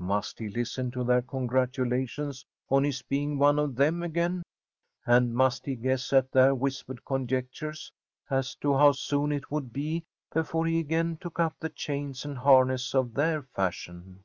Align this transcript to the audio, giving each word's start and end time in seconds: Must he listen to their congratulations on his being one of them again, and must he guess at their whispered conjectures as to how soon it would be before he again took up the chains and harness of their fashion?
Must 0.00 0.40
he 0.40 0.48
listen 0.48 0.90
to 0.90 1.04
their 1.04 1.22
congratulations 1.22 2.44
on 2.68 2.82
his 2.82 3.02
being 3.02 3.38
one 3.38 3.56
of 3.56 3.76
them 3.76 4.02
again, 4.02 4.42
and 5.06 5.32
must 5.32 5.64
he 5.64 5.76
guess 5.76 6.12
at 6.12 6.32
their 6.32 6.56
whispered 6.56 7.04
conjectures 7.04 7.92
as 8.28 8.56
to 8.56 8.76
how 8.76 8.90
soon 8.90 9.30
it 9.30 9.48
would 9.48 9.72
be 9.72 10.02
before 10.32 10.66
he 10.66 10.80
again 10.80 11.18
took 11.18 11.38
up 11.38 11.54
the 11.60 11.68
chains 11.70 12.24
and 12.24 12.36
harness 12.38 12.96
of 12.96 13.14
their 13.14 13.42
fashion? 13.42 14.24